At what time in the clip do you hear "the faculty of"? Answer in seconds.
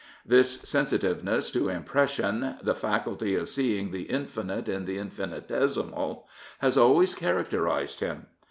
2.63-3.47